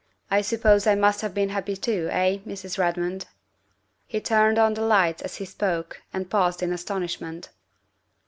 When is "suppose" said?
0.41-0.87